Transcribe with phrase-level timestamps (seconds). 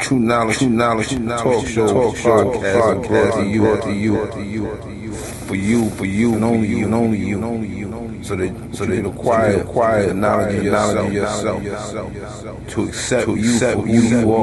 [0.00, 4.76] True knowledge, true knowledge, talk show, talk show, podcast to you, to you, to you,
[4.82, 8.24] to you, for you, for you, and only you, and only you, and only you,
[8.24, 13.84] so that so that acquire, acquire the knowledge of yourself, yourself, to accept you for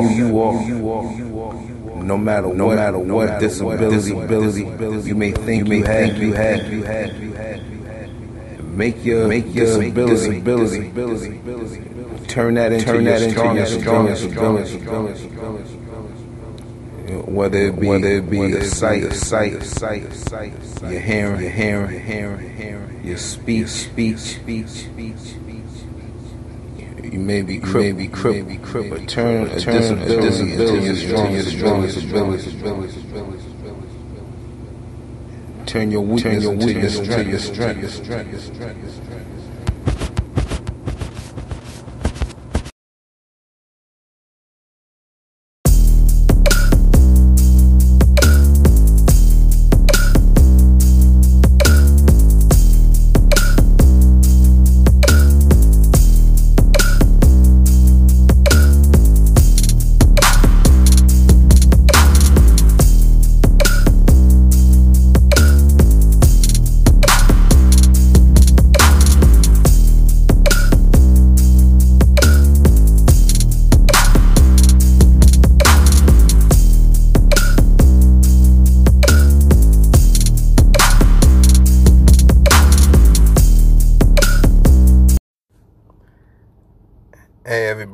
[0.04, 4.14] who you are, you are, no matter no matter what disability,
[4.64, 8.64] disability you may think you have, you have, you have, you have.
[8.64, 10.42] Make your make your disability,
[10.92, 11.90] disability,
[12.28, 15.28] turn that into turn that into your strongest ability.
[17.08, 21.92] Whether it be whether it be a sight, sight, sight, sight, your hearing, your hearing,
[21.92, 25.38] your hearing, your hearing, your speech, speech, speech, speech.
[27.04, 30.96] You may be crippled, may be crippled, be crippled, but turn a disability into your
[30.96, 32.58] strongest, strongest ability.
[35.66, 37.94] Turn your weakness into your strength,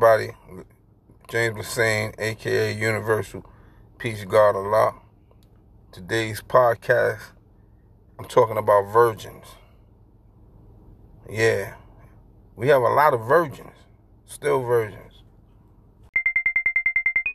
[0.03, 0.35] everybody,
[1.29, 3.45] James Hussein, aka Universal
[3.97, 4.95] Peace God Allah.
[5.93, 7.21] Today's podcast,
[8.19, 9.45] I'm talking about virgins.
[11.29, 11.75] Yeah,
[12.57, 13.71] we have a lot of virgins,
[14.25, 15.23] still virgins.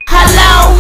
[0.08, 0.77] Hello,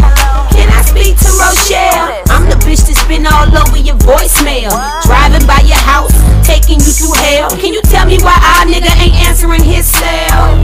[0.50, 2.22] can I speak to Rochelle?
[2.28, 4.70] I'm the bitch that's been all over your voicemail,
[5.04, 6.12] driving by your house,
[6.48, 7.52] taking you through hell.
[7.60, 10.56] Can you tell me why our nigga ain't answering his cell?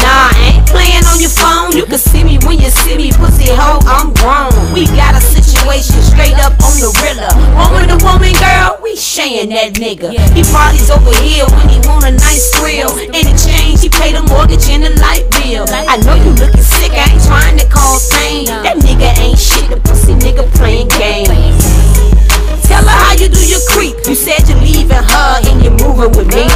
[0.00, 1.76] Nah, I ain't playing on your phone.
[1.76, 3.84] You can see me when you see me, pussy hoe.
[3.84, 4.56] I'm grown.
[4.72, 7.28] We got a situation straight up on the rilla.
[7.60, 10.16] Woman to woman, girl, we shayin' that nigga.
[10.32, 12.96] He parties over here when he want a nice thrill.
[12.96, 15.68] In exchange, he pay the mortgage and the light bill.
[15.68, 18.48] I know you looking sick, I ain't trying to cause pain.
[18.48, 21.60] That nigga ain't shit, the pussy nigga playing games.
[22.72, 23.96] Tell her how you do your creep.
[24.08, 26.48] You said you're leaving her and you're moving with me.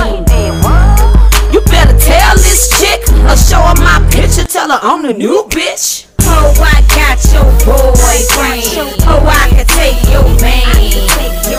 [1.52, 4.44] You better tell this chick or show her my picture.
[4.44, 6.06] Tell her I'm the new bitch.
[6.20, 8.96] Oh, I got your boyfriend.
[9.04, 11.58] Oh, I can take your man.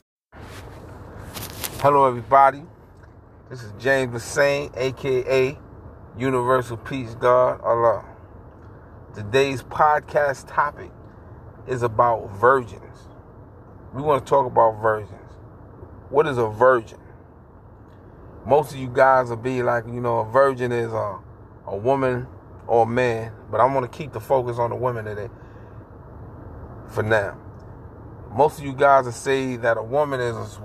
[1.80, 2.64] Hello, everybody.
[3.52, 5.56] This is James Hussein, aka
[6.18, 8.04] Universal Peace God Allah.
[9.14, 10.90] Today's podcast topic
[11.68, 13.07] is about virgins.
[13.94, 15.32] We want to talk about virgins.
[16.10, 17.00] What is a virgin?
[18.46, 21.20] Most of you guys will be like, you know, a virgin is a,
[21.66, 22.28] a woman
[22.68, 25.30] or a man, but I'm going to keep the focus on the women today
[26.88, 27.38] for now.
[28.32, 30.60] Most of you guys will say that a woman is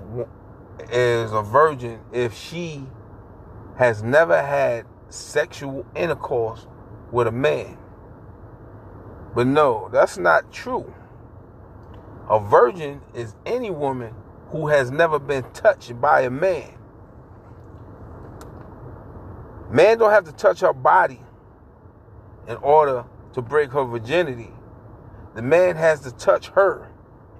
[0.91, 2.85] is a virgin if she
[3.77, 6.67] has never had sexual intercourse
[7.11, 7.77] with a man.
[9.35, 10.93] But no, that's not true.
[12.29, 14.13] A virgin is any woman
[14.49, 16.73] who has never been touched by a man.
[19.69, 21.19] Man don't have to touch her body
[22.47, 24.51] in order to break her virginity.
[25.35, 26.89] The man has to touch her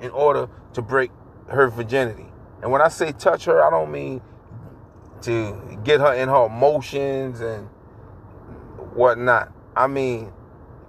[0.01, 1.11] in order to break
[1.47, 2.25] her virginity.
[2.61, 4.21] And when I say touch her, I don't mean
[5.21, 7.67] to get her in her emotions and
[8.94, 9.51] whatnot.
[9.75, 10.33] I mean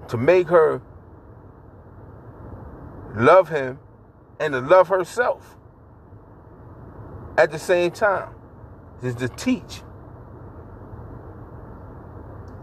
[0.09, 0.81] to make her
[3.15, 3.79] love him
[4.41, 5.57] and to love herself
[7.37, 8.31] at the same time.
[9.03, 9.83] Is to teach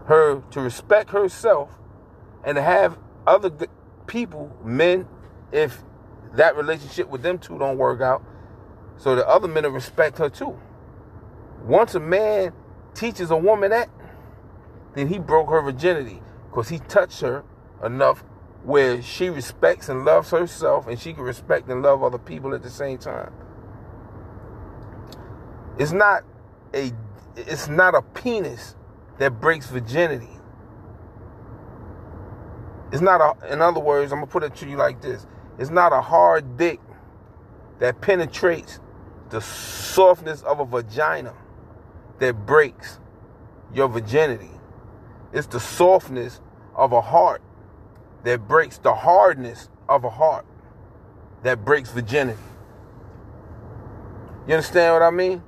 [0.06, 1.70] her to respect herself
[2.42, 2.98] and to have
[3.28, 3.50] other
[4.08, 5.06] people, men,
[5.52, 5.84] if
[6.34, 8.24] that relationship with them two don't work out,
[8.96, 10.58] so the other men will respect her too.
[11.64, 12.52] Once a man
[12.94, 13.88] teaches a woman that,
[14.94, 16.20] then he broke her virginity
[16.50, 17.44] because he touched her
[17.84, 18.24] enough
[18.64, 22.62] where she respects and loves herself and she can respect and love other people at
[22.62, 23.32] the same time.
[25.78, 26.24] It's not
[26.74, 26.92] a
[27.36, 28.76] it's not a penis
[29.18, 30.28] that breaks virginity.
[32.92, 35.26] It's not a in other words, I'm gonna put it to you like this.
[35.58, 36.80] It's not a hard dick
[37.80, 38.80] that penetrates
[39.30, 41.34] the softness of a vagina
[42.18, 43.00] that breaks
[43.74, 44.50] your virginity.
[45.32, 46.40] It's the softness
[46.76, 47.42] of a heart
[48.24, 50.46] that breaks the hardness of a heart,
[51.42, 52.38] that breaks virginity.
[54.46, 55.42] You understand what I mean?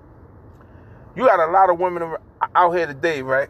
[1.16, 2.14] You got a lot of women
[2.54, 3.48] out here today, right?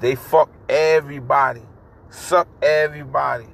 [0.00, 1.62] They fuck everybody,
[2.10, 3.46] suck everybody,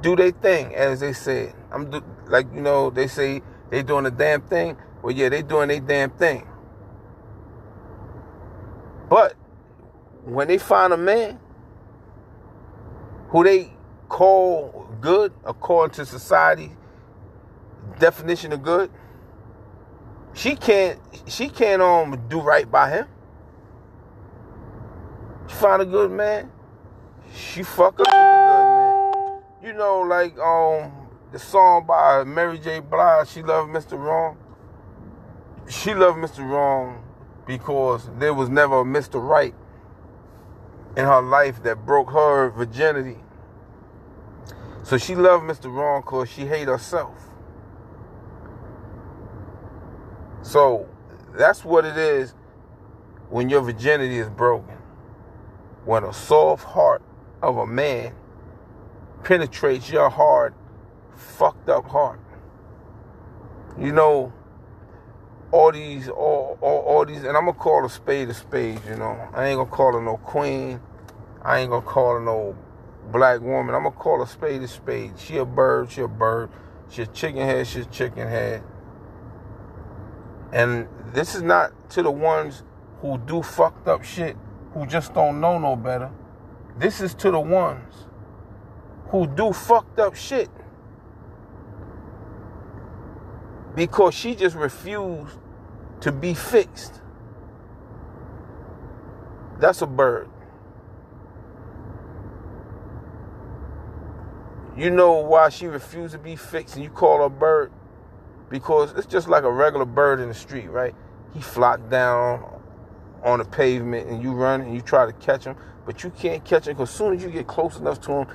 [0.00, 1.54] do their thing, as they said.
[1.72, 4.76] I'm do, like you know they say they doing the damn thing.
[5.02, 6.46] Well, yeah, they doing their damn thing.
[9.08, 9.34] But
[10.24, 11.38] when they find a man
[13.34, 13.68] who they
[14.08, 16.70] call good according to society
[17.98, 18.88] definition of good,
[20.34, 23.08] she can't she can't um do right by him.
[25.48, 26.48] She find a good man,
[27.34, 29.42] she fuck up with a good man.
[29.64, 30.92] You know, like um
[31.32, 32.78] the song by Mary J.
[32.78, 33.98] Blige, she loved Mr.
[33.98, 34.36] Wrong.
[35.68, 36.48] She loved Mr.
[36.48, 37.02] Wrong
[37.48, 39.20] because there was never a Mr.
[39.20, 39.56] Right
[40.96, 43.18] in her life that broke her virginity.
[44.82, 45.72] So she loved Mr.
[45.72, 47.16] Wrong because she hated herself.
[50.42, 50.88] So
[51.32, 52.34] that's what it is
[53.30, 54.76] when your virginity is broken.
[55.84, 57.02] When a soft heart
[57.42, 58.14] of a man
[59.24, 60.54] penetrates your hard,
[61.16, 62.20] fucked up heart.
[63.78, 64.32] You know,
[65.54, 68.96] all these, all, all, all these, and I'm gonna call a spade a spade, you
[68.96, 69.16] know.
[69.32, 70.80] I ain't gonna call her no queen.
[71.42, 72.56] I ain't gonna call her no
[73.12, 73.72] black woman.
[73.72, 75.12] I'm gonna call a spade a spade.
[75.16, 76.50] She a bird, she a bird.
[76.90, 78.64] She a chicken head, she a chicken head.
[80.52, 82.64] And this is not to the ones
[83.00, 84.36] who do fucked up shit,
[84.72, 86.10] who just don't know no better.
[86.76, 87.94] This is to the ones
[89.10, 90.50] who do fucked up shit.
[93.76, 95.38] Because she just refused
[96.04, 97.02] to be fixed.
[99.58, 100.30] That's a bird.
[104.76, 107.70] You know why she refused to be fixed and you call her bird?
[108.54, 110.94] because it's just like a regular bird in the street, right?
[111.32, 112.60] He flopped down
[113.24, 115.56] on the pavement and you run and you try to catch him,
[115.86, 118.26] but you can't catch him because as soon as you get close enough to him,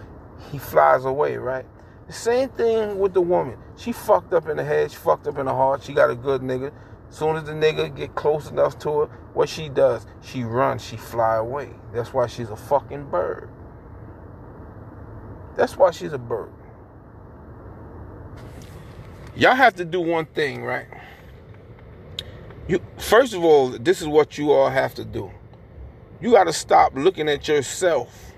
[0.51, 1.65] he flies away, right?
[2.07, 3.57] The same thing with the woman.
[3.77, 6.15] She fucked up in the head, she fucked up in the heart, she got a
[6.15, 6.73] good nigga.
[7.09, 10.97] Soon as the nigga get close enough to her, what she does, she runs, she
[10.97, 11.69] fly away.
[11.93, 13.49] That's why she's a fucking bird.
[15.55, 16.51] That's why she's a bird.
[19.35, 20.87] Y'all have to do one thing, right?
[22.67, 25.31] You first of all, this is what you all have to do.
[26.21, 28.33] You got to stop looking at yourself,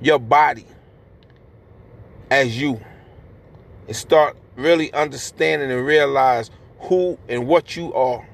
[0.00, 0.66] your body
[2.30, 2.80] as you
[3.86, 6.50] and start really understanding and realize
[6.80, 8.26] who and what you are.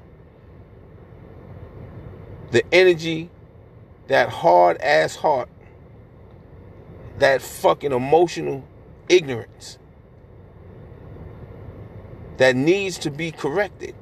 [2.51, 3.29] The energy,
[4.07, 5.49] that hard ass heart,
[7.19, 8.67] that fucking emotional
[9.09, 9.77] ignorance
[12.37, 13.95] that needs to be corrected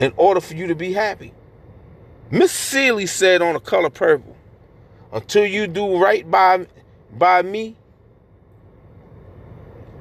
[0.00, 1.32] in order for you to be happy.
[2.30, 4.36] Miss Celie said on the color purple,
[5.12, 6.66] until you do right by
[7.12, 7.76] by me.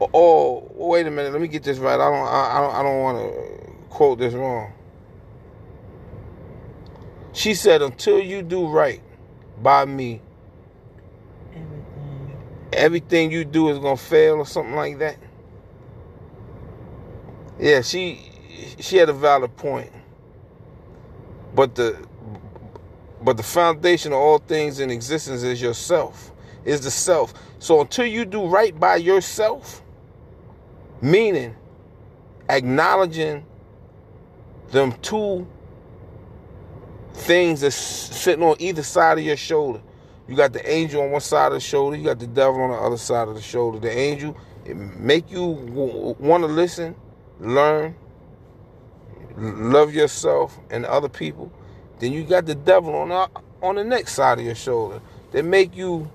[0.02, 1.96] Oh, wait a minute, let me get this right.
[1.96, 4.72] I don't I, don't I don't want to quote this wrong.
[7.34, 9.02] She said, until you do right
[9.62, 10.22] by me,
[12.74, 15.18] everything you do is gonna fail or something like that.
[17.60, 18.20] Yeah, she
[18.80, 19.92] she had a valid point.
[21.54, 21.98] But the
[23.22, 26.32] but the foundation of all things in existence is yourself.
[26.66, 27.34] Is the self.
[27.60, 29.82] So until you do right by yourself,
[31.02, 31.56] meaning
[32.50, 33.46] acknowledging
[34.72, 35.48] them two
[37.14, 39.82] things that's sitting on either side of your shoulder
[40.30, 41.98] you got the angel on one side of the shoulder.
[41.98, 43.80] You got the devil on the other side of the shoulder.
[43.80, 46.96] The angel it make you want to listen,
[47.40, 47.96] learn,
[49.36, 51.52] love yourself and other people.
[51.98, 53.28] Then you got the devil on the,
[53.64, 55.02] on the next side of your shoulder
[55.32, 56.12] that make you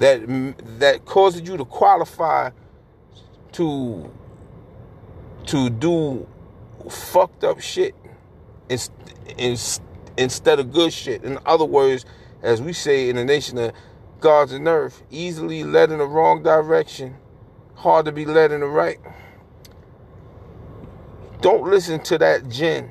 [0.00, 0.22] that
[0.80, 2.50] that causes you to qualify
[3.54, 4.10] to
[5.46, 6.26] to do
[6.88, 7.94] fucked up shit
[10.16, 11.24] instead of good shit.
[11.24, 12.04] In other words,
[12.42, 13.72] as we say in the nation of
[14.20, 17.16] God's and earth, easily led in the wrong direction,
[17.74, 18.98] hard to be led in the right.
[21.40, 22.90] Don't listen to that jinn,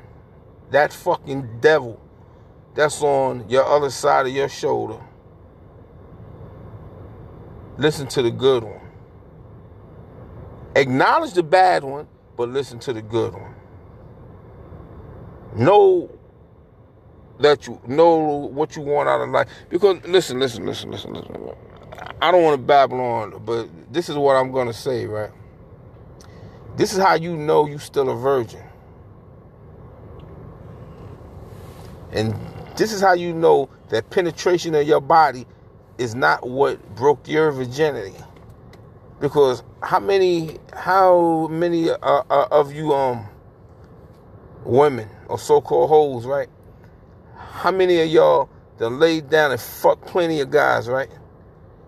[0.72, 2.00] that fucking devil
[2.76, 5.00] that's on your other side of your shoulder.
[7.78, 8.83] Listen to the good one.
[10.76, 13.56] Acknowledge the bad one, but listen to the good one.
[15.56, 16.10] Know
[17.40, 19.50] that you know what you want out of life.
[19.70, 21.36] Because listen, listen, listen, listen, listen.
[22.22, 25.32] I don't want to babble on, but this is what I'm to say, right?
[26.76, 28.64] This is how you know you're still a virgin.
[32.12, 32.36] And
[32.78, 35.46] this is how you know that penetration of your body
[35.98, 38.16] is not what broke your virginity.
[39.20, 43.28] Because how many how many uh, uh, of you um
[44.66, 46.50] women or so-called hoes, right?
[47.36, 51.10] How many of y'all that laid down and fucked plenty of guys, right?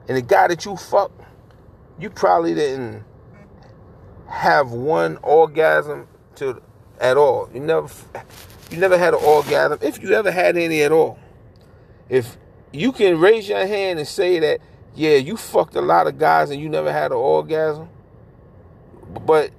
[0.07, 1.21] And the guy that you fucked,
[1.99, 3.03] you probably didn't
[4.27, 6.61] have one orgasm to
[6.99, 7.49] at all.
[7.53, 7.89] You never
[8.69, 11.19] you never had an orgasm if you ever had any at all.
[12.09, 12.37] If
[12.71, 14.59] you can raise your hand and say that
[14.95, 17.89] yeah, you fucked a lot of guys and you never had an orgasm.
[19.25, 19.51] But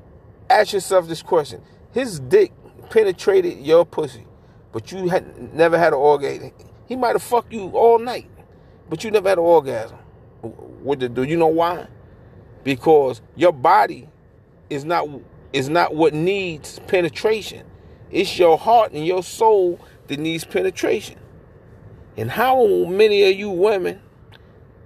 [0.48, 1.62] ask yourself this question.
[1.92, 2.52] His dick
[2.90, 4.26] penetrated your pussy,
[4.72, 6.52] but you had never had an orgasm.
[6.86, 8.30] He might have fucked you all night,
[8.88, 9.98] but you never had an orgasm.
[10.82, 11.22] What to do?
[11.22, 11.86] You know why?
[12.64, 14.08] Because your body
[14.70, 15.08] is not
[15.52, 17.66] is not what needs penetration.
[18.10, 21.18] It's your heart and your soul that needs penetration.
[22.16, 24.00] And how many of you women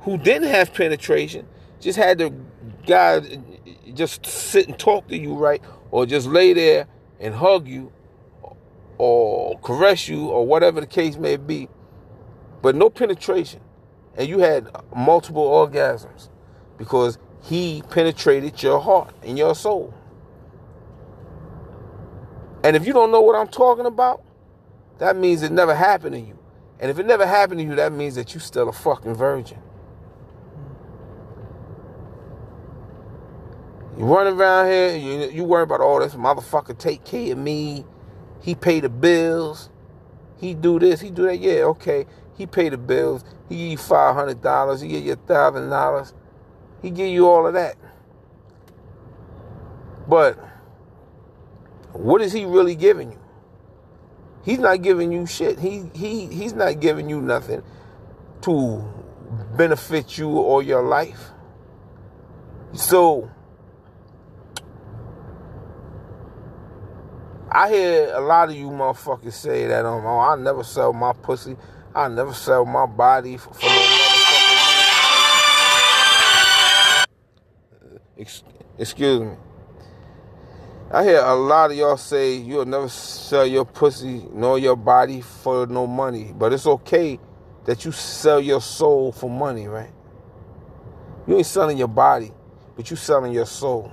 [0.03, 1.47] who didn't have penetration
[1.81, 2.33] just had the
[2.87, 3.21] guy
[3.95, 5.63] just sit and talk to you, right?
[5.91, 6.87] Or just lay there
[7.19, 7.93] and hug you
[8.99, 11.69] or caress you or whatever the case may be,
[12.63, 13.61] but no penetration.
[14.17, 16.29] And you had multiple orgasms
[16.77, 19.95] because he penetrated your heart and your soul.
[22.63, 24.23] And if you don't know what I'm talking about,
[24.99, 26.39] that means it never happened to you.
[26.79, 29.59] And if it never happened to you, that means that you're still a fucking virgin.
[34.01, 37.85] You running around here, you, you worry about all this motherfucker take care of me.
[38.41, 39.69] He pay the bills.
[40.39, 41.39] He do this, he do that.
[41.39, 42.07] Yeah, okay.
[42.35, 43.23] He pay the bills.
[43.51, 44.81] He give you five hundred dollars.
[44.81, 46.15] He give you a thousand dollars.
[46.81, 47.77] He give you all of that.
[50.09, 50.39] But
[51.93, 53.21] what is he really giving you?
[54.47, 55.59] He's not giving you shit.
[55.59, 57.63] He he he's not giving you nothing
[58.41, 58.83] to
[59.59, 61.33] benefit you or your life.
[62.73, 63.31] So
[67.53, 71.13] I hear a lot of you motherfuckers say that um, oh, I never sell my
[71.13, 71.57] pussy.
[71.93, 74.57] I never sell my body for, for no motherfucking
[78.17, 78.27] money.
[78.79, 79.35] Excuse me.
[80.93, 85.21] I hear a lot of y'all say you'll never sell your pussy nor your body
[85.21, 86.33] for no money.
[86.33, 87.19] But it's okay
[87.65, 89.91] that you sell your soul for money, right?
[91.27, 92.31] You ain't selling your body,
[92.77, 93.91] but you selling your soul.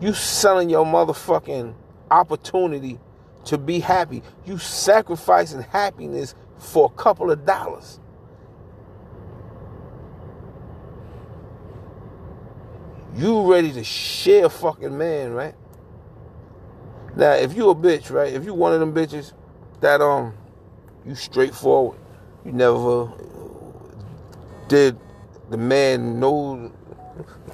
[0.00, 1.74] You selling your motherfucking
[2.10, 3.00] opportunity
[3.46, 4.22] to be happy.
[4.44, 8.00] You sacrificing happiness for a couple of dollars.
[13.16, 15.54] You ready to share fucking man, right?
[17.16, 18.32] Now, if you a bitch, right?
[18.32, 19.32] If you one of them bitches
[19.80, 20.34] that um
[21.06, 21.98] you straightforward,
[22.44, 23.10] you never
[24.68, 24.98] did
[25.48, 26.70] the man no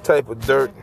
[0.03, 0.73] type of dirt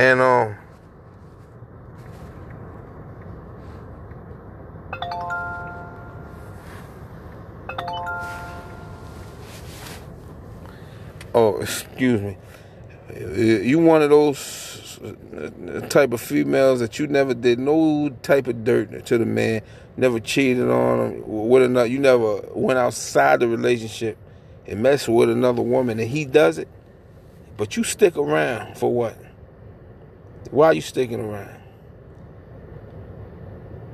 [0.00, 0.56] And um
[11.34, 12.38] Oh, excuse me.
[13.14, 14.98] You one of those
[15.90, 19.60] type of females that you never did no type of dirt to the man,
[19.98, 21.86] never cheated on him with another.
[21.86, 24.16] You never went outside the relationship
[24.66, 26.68] and messed with another woman, and he does it.
[27.58, 29.29] But you stick around for what?
[30.50, 31.60] Why are you sticking around?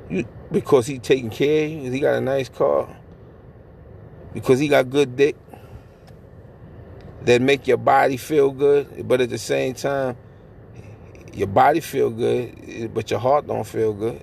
[0.08, 1.90] You because he taking care of you?
[1.90, 2.88] He got a nice car?
[4.32, 5.36] Because he got good dick?
[7.22, 10.16] That make your body feel good, but at the same time,
[11.34, 14.22] your body feel good, but your heart don't feel good.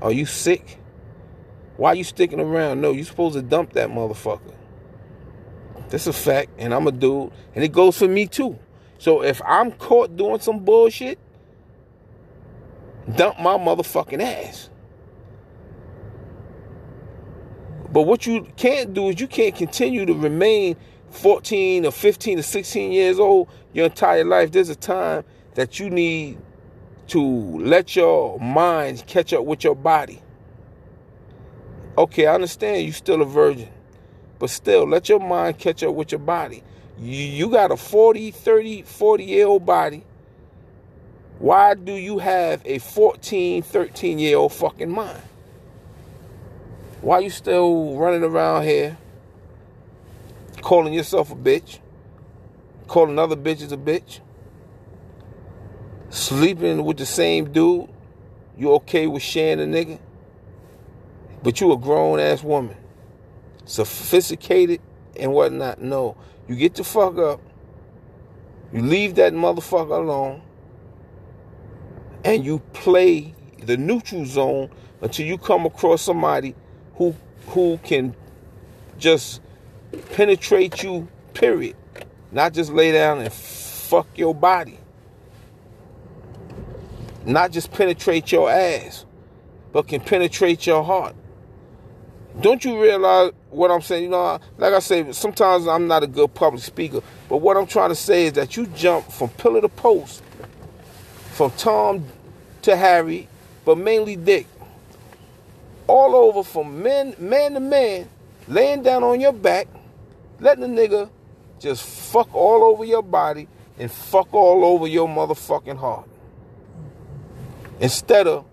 [0.00, 0.78] Are you sick?
[1.76, 2.80] Why are you sticking around?
[2.80, 4.54] No, you supposed to dump that motherfucker.
[5.88, 8.58] That's a fact, and I'm a dude, and it goes for me too.
[8.98, 11.18] So if I'm caught doing some bullshit,
[13.16, 14.70] dump my motherfucking ass.
[17.92, 20.76] But what you can't do is you can't continue to remain
[21.10, 24.50] 14 or 15 or 16 years old your entire life.
[24.50, 25.24] There's a time
[25.54, 26.38] that you need
[27.08, 30.20] to let your mind catch up with your body.
[31.96, 33.68] Okay, I understand you're still a virgin,
[34.40, 36.64] but still let your mind catch up with your body.
[37.00, 40.04] You, got a 40, 30, 40 year old body
[41.38, 45.22] Why do you have a 14, 13 year old fucking mind?
[47.02, 48.98] Why you still running around here
[50.62, 51.80] calling yourself a bitch?
[52.88, 54.20] Calling other bitches a bitch?
[56.10, 57.88] Sleeping with the same dude?
[58.58, 59.98] You okay with sharing a nigga?
[61.42, 62.76] But you a grown ass woman.
[63.66, 64.80] Sophisticated
[65.18, 65.80] and whatnot.
[65.80, 66.16] No.
[66.48, 67.40] You get the fuck up.
[68.72, 70.42] You leave that motherfucker alone.
[72.24, 74.70] And you play the neutral zone
[75.00, 76.54] until you come across somebody
[76.96, 77.14] who
[77.48, 78.14] who can
[78.98, 79.40] just
[80.12, 81.76] penetrate you, period.
[82.32, 84.78] Not just lay down and fuck your body.
[87.26, 89.06] Not just penetrate your ass,
[89.72, 91.14] but can penetrate your heart.
[92.40, 94.04] Don't you realize what I'm saying?
[94.04, 97.66] You know, like I say, sometimes I'm not a good public speaker, but what I'm
[97.66, 100.22] trying to say is that you jump from pillar to post,
[101.32, 102.04] from Tom
[102.62, 103.28] to Harry,
[103.64, 104.46] but mainly Dick,
[105.86, 108.08] all over from men, man to man,
[108.48, 109.68] laying down on your back,
[110.40, 111.10] letting the nigga
[111.60, 113.46] just fuck all over your body
[113.78, 116.08] and fuck all over your motherfucking heart.
[117.80, 118.44] Instead of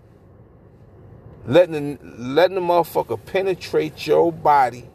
[1.45, 4.85] letting the, letting the motherfucker penetrate your body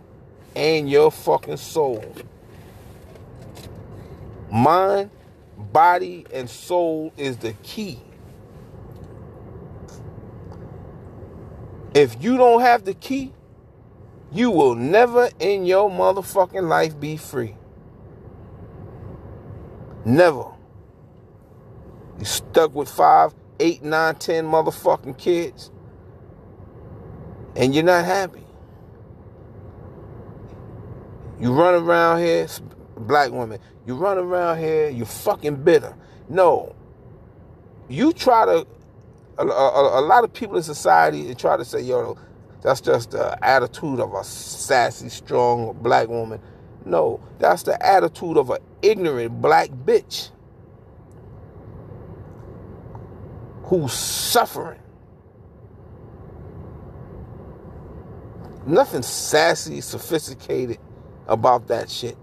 [0.54, 2.04] and your fucking soul.
[4.50, 5.10] Mind,
[5.56, 7.98] body, and soul is the key.
[11.94, 13.32] If you don't have the key,
[14.32, 17.56] you will never in your motherfucking life be free.
[20.04, 20.44] Never.
[22.18, 25.70] You stuck with five, eight, nine, ten motherfucking kids
[27.56, 28.44] and you're not happy.
[31.40, 32.48] You run around here,
[32.96, 35.94] black woman, you run around here, you're fucking bitter.
[36.28, 36.74] No.
[37.88, 38.66] You try to,
[39.38, 42.16] a, a, a lot of people in society try to say, yo,
[42.62, 46.40] that's just the attitude of a sassy, strong black woman.
[46.84, 50.30] No, that's the attitude of an ignorant black bitch
[53.64, 54.80] who's suffering.
[58.66, 60.78] Nothing sassy, sophisticated
[61.28, 62.16] about that shit.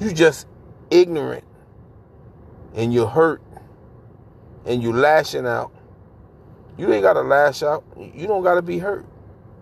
[0.00, 0.46] You just
[0.90, 1.44] ignorant
[2.74, 3.42] and you're hurt
[4.64, 5.70] and you lashing out.
[6.78, 7.84] You ain't gotta lash out.
[7.98, 9.04] You don't gotta be hurt.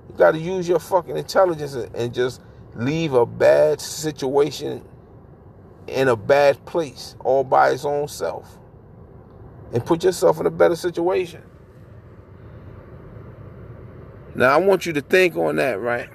[0.08, 2.40] You gotta use your fucking intelligence and just
[2.76, 4.84] leave a bad situation
[5.88, 8.58] in a bad place all by its own self
[9.72, 11.42] and put yourself in a better situation.
[14.40, 16.08] Now, I want you to think on that, right?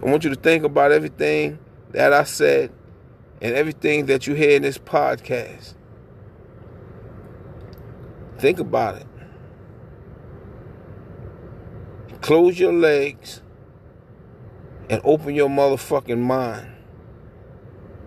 [0.00, 1.58] I want you to think about everything
[1.90, 2.70] that I said
[3.42, 5.74] and everything that you hear in this podcast.
[8.38, 9.06] Think about it.
[12.20, 13.42] Close your legs
[14.88, 16.68] and open your motherfucking mind.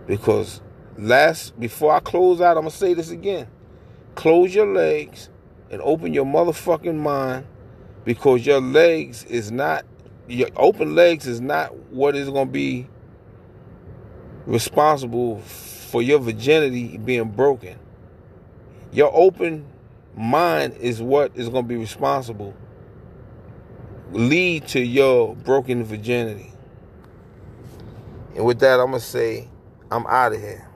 [0.07, 0.61] Because
[0.97, 3.49] last before I close out, I'm gonna say this again.
[4.15, 5.27] Close your legs
[5.69, 7.45] and open your motherfucking mind
[8.09, 9.85] because your legs is not
[10.27, 12.87] your open legs is not what is going to be
[14.47, 17.77] responsible for your virginity being broken.
[18.91, 19.63] Your open
[20.15, 22.55] mind is what is going to be responsible
[24.11, 26.51] lead to your broken virginity.
[28.35, 29.47] And with that, I'm going to say
[29.91, 30.67] I'm out of here.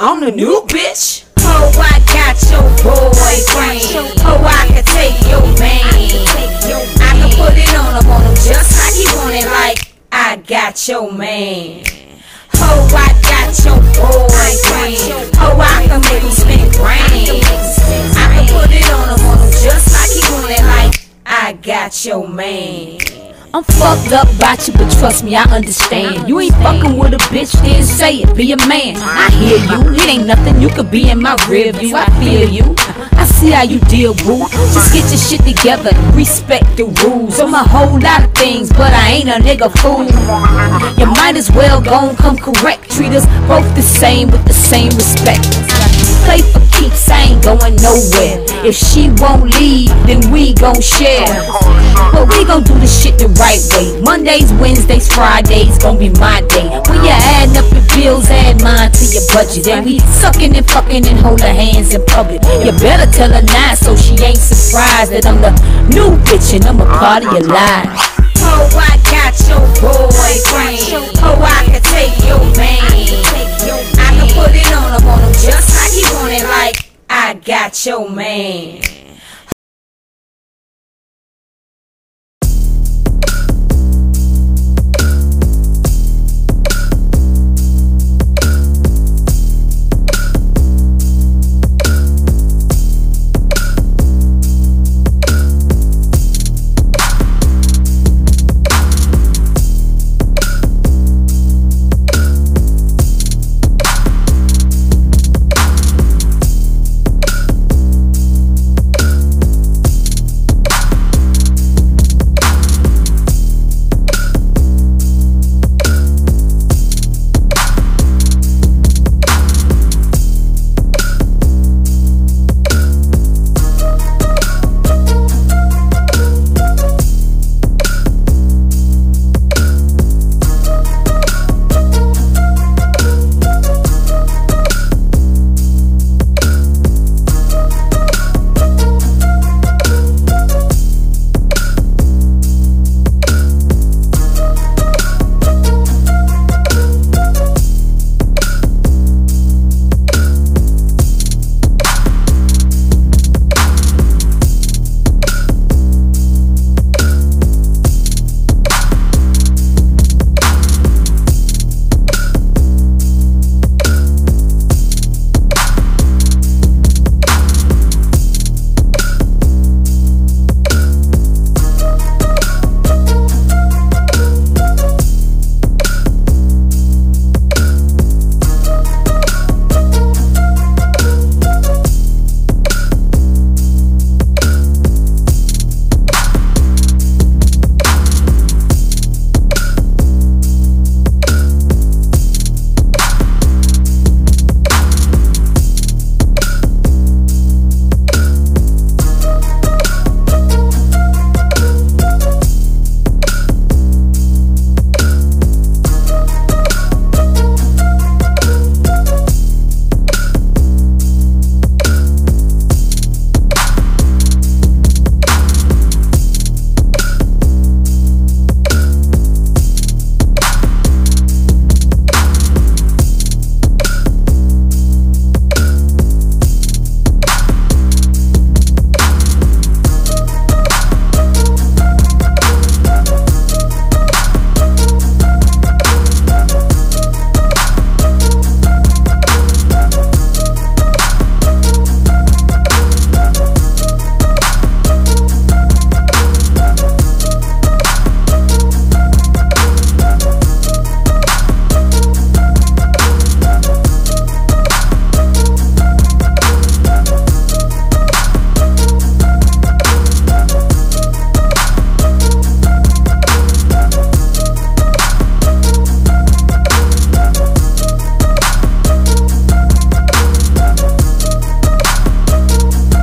[0.00, 1.24] I'm the new bitch.
[1.38, 4.14] Oh, I got your boyfriend.
[4.22, 5.90] Oh, I can take your man.
[7.02, 9.46] I can put it on him, on him just like he want it.
[9.50, 11.82] Like I got your man.
[12.54, 15.34] Oh, I got your boyfriend.
[15.42, 17.02] Oh, I can make him spend grand.
[18.14, 20.62] I can put it on him, on him just like he want it.
[20.62, 20.94] Like
[21.26, 23.17] I got your man.
[23.54, 26.28] I'm fucked up about you, but trust me, I understand.
[26.28, 28.96] You ain't fucking with a bitch, then say it, be a man.
[28.98, 31.96] I hear you, it ain't nothing, you could be in my rear view.
[31.96, 32.74] I feel you,
[33.12, 34.44] I see how you deal, boo.
[34.50, 37.40] Just get your shit together, respect the rules.
[37.40, 40.04] I'm a whole lot of things, but I ain't a nigga fool.
[41.00, 42.90] You might as well go and come correct.
[42.90, 45.42] Treat us both the same with the same respect.
[46.28, 48.44] Play for keeps, I ain't going nowhere.
[48.66, 51.30] If she won't leave, then we gon' share.
[52.10, 54.02] But we gon' do the shit the right way.
[54.02, 56.66] Mondays, Wednesdays, Fridays gon' be my day.
[56.90, 59.68] When you adding up your bills, add mine to your budget.
[59.68, 62.42] And we sucking and fucking and hold our hands in public.
[62.64, 65.54] You better tell her now so she ain't surprised that I'm the
[65.94, 67.94] new bitch and I'm a part of your life.
[68.42, 71.14] Oh, I got your boyfriend.
[71.22, 72.90] Oh, I can take your man.
[74.02, 76.87] I can put it on him, on him just like he want it, like
[77.28, 78.80] I got your man.